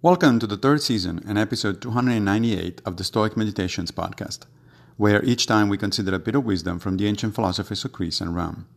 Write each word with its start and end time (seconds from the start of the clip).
Welcome 0.00 0.38
to 0.38 0.46
the 0.46 0.56
third 0.56 0.80
season 0.80 1.24
and 1.26 1.36
episode 1.36 1.82
298 1.82 2.82
of 2.86 2.98
the 2.98 3.02
Stoic 3.02 3.36
Meditations 3.36 3.90
podcast, 3.90 4.44
where 4.96 5.24
each 5.24 5.48
time 5.48 5.68
we 5.68 5.76
consider 5.76 6.14
a 6.14 6.20
bit 6.20 6.36
of 6.36 6.44
wisdom 6.44 6.78
from 6.78 6.96
the 6.96 7.08
ancient 7.08 7.34
philosophers 7.34 7.84
of 7.84 7.90
Greece 7.90 8.20
and 8.20 8.36
Rome. 8.36 8.68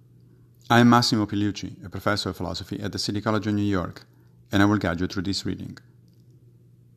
I 0.67 0.79
am 0.79 0.89
Massimo 0.89 1.27
Pigliucci, 1.27 1.85
a 1.85 1.89
professor 1.89 2.29
of 2.29 2.37
philosophy 2.37 2.79
at 2.79 2.91
the 2.91 2.97
City 2.97 3.21
College 3.21 3.45
of 3.45 3.53
New 3.53 3.61
York, 3.61 4.07
and 4.51 4.63
I 4.63 4.65
will 4.65 4.79
guide 4.79 4.99
you 4.99 5.05
through 5.05 5.21
this 5.21 5.45
reading. 5.45 5.77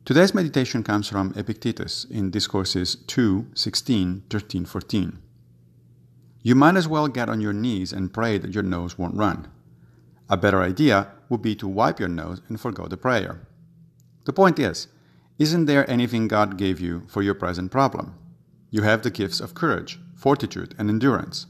Today's 0.05 0.33
meditation 0.33 0.81
comes 0.81 1.07
from 1.07 1.31
Epictetus 1.35 2.05
in 2.05 2.31
Discourses 2.31 2.95
2, 2.95 3.51
16, 3.53 4.23
13, 4.27 4.65
14. 4.65 5.19
You 6.41 6.55
might 6.55 6.77
as 6.77 6.87
well 6.87 7.07
get 7.09 7.29
on 7.29 7.41
your 7.41 7.53
knees 7.53 7.93
and 7.93 8.11
pray 8.11 8.39
that 8.39 8.55
your 8.55 8.63
nose 8.63 8.97
won't 8.97 9.17
run. 9.17 9.51
A 10.31 10.35
better 10.35 10.63
idea 10.63 11.09
would 11.29 11.43
be 11.43 11.55
to 11.57 11.67
wipe 11.67 11.99
your 11.99 12.09
nose 12.09 12.41
and 12.49 12.59
forego 12.59 12.87
the 12.87 12.97
prayer. 12.97 13.47
The 14.25 14.33
point 14.33 14.59
is, 14.59 14.87
isn't 15.37 15.65
there 15.65 15.89
anything 15.89 16.27
God 16.27 16.57
gave 16.57 16.79
you 16.79 17.03
for 17.07 17.21
your 17.21 17.35
present 17.35 17.71
problem? 17.71 18.15
You 18.69 18.81
have 18.81 19.03
the 19.03 19.11
gifts 19.11 19.39
of 19.39 19.53
courage, 19.53 19.99
fortitude, 20.15 20.75
and 20.77 20.89
endurance. 20.89 21.45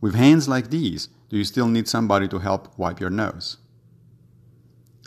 With 0.00 0.14
hands 0.14 0.48
like 0.48 0.70
these, 0.70 1.08
do 1.28 1.36
you 1.36 1.44
still 1.44 1.68
need 1.68 1.88
somebody 1.88 2.28
to 2.28 2.38
help 2.38 2.76
wipe 2.78 3.00
your 3.00 3.10
nose? 3.10 3.58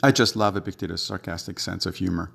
I 0.04 0.12
just 0.12 0.36
love 0.36 0.56
Epictetus' 0.56 1.02
sarcastic 1.02 1.60
sense 1.60 1.86
of 1.86 1.98
humor. 1.98 2.32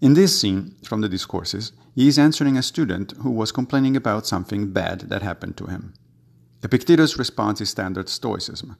In 0.00 0.14
this 0.14 0.38
scene 0.40 0.76
from 0.84 1.00
the 1.00 1.08
Discourses, 1.08 1.72
he 1.94 2.08
is 2.08 2.18
answering 2.18 2.56
a 2.56 2.62
student 2.62 3.12
who 3.22 3.30
was 3.30 3.52
complaining 3.52 3.96
about 3.96 4.26
something 4.26 4.72
bad 4.72 5.02
that 5.02 5.22
happened 5.22 5.56
to 5.56 5.66
him. 5.66 5.94
Epictetus' 6.62 7.18
response 7.18 7.60
is 7.60 7.70
standard 7.70 8.08
Stoicism. 8.08 8.76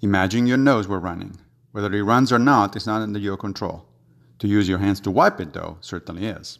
Imagine 0.00 0.46
your 0.46 0.56
nose 0.56 0.88
were 0.88 0.98
running. 0.98 1.38
Whether 1.72 1.92
it 1.92 2.02
runs 2.02 2.32
or 2.32 2.38
not 2.38 2.76
is 2.76 2.86
not 2.86 3.02
under 3.02 3.18
your 3.18 3.36
control. 3.36 3.86
To 4.44 4.50
use 4.50 4.68
your 4.68 4.76
hands 4.76 5.00
to 5.00 5.10
wipe 5.10 5.40
it, 5.40 5.54
though, 5.54 5.78
certainly 5.80 6.26
is. 6.26 6.58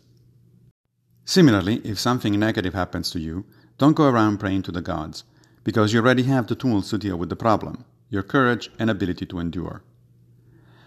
Similarly, 1.26 1.82
if 1.84 1.98
something 1.98 2.32
negative 2.40 2.72
happens 2.72 3.10
to 3.10 3.20
you, 3.20 3.44
don't 3.76 3.92
go 3.92 4.08
around 4.08 4.38
praying 4.38 4.62
to 4.62 4.72
the 4.72 4.80
gods, 4.80 5.24
because 5.64 5.92
you 5.92 6.00
already 6.00 6.22
have 6.22 6.46
the 6.46 6.54
tools 6.54 6.88
to 6.88 6.96
deal 6.96 7.18
with 7.18 7.28
the 7.28 7.36
problem 7.36 7.84
your 8.08 8.22
courage 8.22 8.70
and 8.78 8.88
ability 8.88 9.26
to 9.26 9.38
endure. 9.38 9.82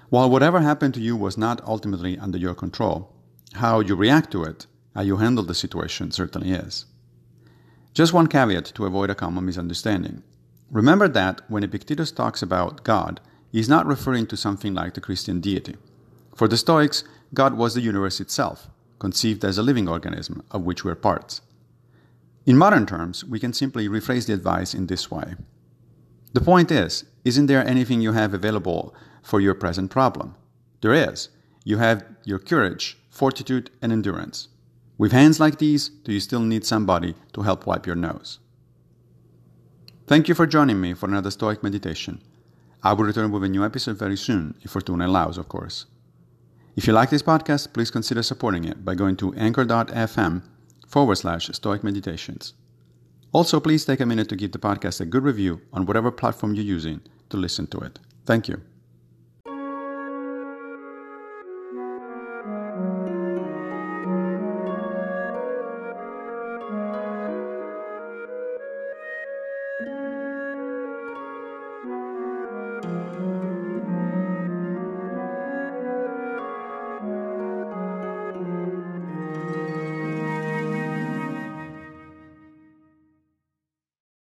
While 0.09 0.31
whatever 0.31 0.61
happened 0.61 0.95
to 0.95 0.99
you 0.99 1.15
was 1.15 1.37
not 1.37 1.63
ultimately 1.67 2.17
under 2.17 2.39
your 2.39 2.55
control, 2.55 3.13
how 3.53 3.79
you 3.79 3.95
react 3.95 4.31
to 4.31 4.43
it, 4.43 4.65
how 4.95 5.01
you 5.01 5.17
handle 5.17 5.43
the 5.43 5.53
situation, 5.53 6.09
certainly 6.09 6.49
is. 6.49 6.87
Just 7.93 8.11
one 8.11 8.25
caveat 8.25 8.65
to 8.73 8.87
avoid 8.87 9.11
a 9.11 9.15
common 9.15 9.45
misunderstanding. 9.45 10.23
Remember 10.71 11.07
that 11.07 11.41
when 11.47 11.63
Epictetus 11.63 12.11
talks 12.11 12.41
about 12.41 12.83
God, 12.83 13.21
he 13.51 13.59
is 13.59 13.69
not 13.69 13.85
referring 13.85 14.25
to 14.25 14.35
something 14.35 14.73
like 14.73 14.95
the 14.95 15.01
Christian 15.01 15.39
deity. 15.41 15.75
For 16.38 16.47
the 16.47 16.55
Stoics, 16.55 17.03
God 17.33 17.55
was 17.57 17.73
the 17.73 17.81
universe 17.81 18.19
itself, 18.19 18.69
conceived 18.99 19.43
as 19.43 19.57
a 19.57 19.63
living 19.63 19.89
organism 19.89 20.43
of 20.52 20.61
which 20.61 20.85
we're 20.85 20.93
parts. 20.93 21.41
In 22.45 22.59
modern 22.59 22.85
terms, 22.85 23.25
we 23.25 23.39
can 23.39 23.53
simply 23.53 23.89
rephrase 23.89 24.27
the 24.27 24.35
advice 24.35 24.75
in 24.75 24.85
this 24.85 25.09
way. 25.09 25.33
The 26.33 26.41
point 26.41 26.69
is, 26.69 27.05
isn't 27.25 27.47
there 27.47 27.67
anything 27.67 28.02
you 28.02 28.11
have 28.11 28.35
available 28.35 28.93
for 29.23 29.41
your 29.41 29.55
present 29.55 29.89
problem? 29.89 30.36
There 30.81 30.93
is. 30.93 31.30
You 31.64 31.80
have 31.80 32.05
your 32.23 32.37
courage, 32.37 32.99
fortitude, 33.09 33.71
and 33.81 33.92
endurance. 33.92 34.48
With 34.99 35.14
hands 35.14 35.39
like 35.39 35.58
these, 35.58 35.89
do 35.89 36.14
you 36.14 36.19
still 36.19 36.42
need 36.42 36.67
somebody 36.67 37.15
to 37.33 37.42
help 37.42 37.65
wipe 37.65 37.87
your 37.87 37.95
nose? 37.95 38.37
Thank 40.05 40.27
you 40.27 40.36
for 40.36 40.45
joining 40.45 40.80
me 40.80 40.93
for 40.93 41.08
another 41.08 41.31
Stoic 41.31 41.64
meditation. 41.64 42.21
I 42.83 42.93
will 42.93 43.05
return 43.05 43.31
with 43.31 43.43
a 43.43 43.49
new 43.49 43.65
episode 43.65 43.98
very 43.98 44.17
soon, 44.17 44.54
if 44.61 44.69
Fortuna 44.69 45.08
allows, 45.08 45.39
of 45.39 45.49
course. 45.49 45.87
If 46.77 46.86
you 46.86 46.93
like 46.93 47.10
this 47.10 47.23
podcast, 47.23 47.73
please 47.73 47.89
consider 47.89 48.21
supporting 48.21 48.64
it 48.64 48.86
by 48.86 48.93
going 48.93 49.15
to 49.17 49.33
anchor.fm 49.33 50.43
forward 50.88 51.15
slash 51.15 51.49
stoic 51.52 51.83
meditations. 51.83 52.54
Also, 53.32 53.60
please 53.60 53.83
take 53.83 53.99
a 53.99 54.05
minute 54.05 54.30
to 54.30 54.36
give 54.36 54.52
the 54.52 54.60
podcast 54.60 55.02
a 55.02 55.05
good 55.05 55.23
review 55.23 55.60
on 55.73 55.87
whatever 55.87 56.11
platform 56.11 56.54
you're 56.54 56.64
using 56.64 57.02
to 57.30 57.37
listen 57.37 57.66
to 57.67 57.80
it. 57.80 57.98
Thank 58.27 58.48
you. 58.48 58.61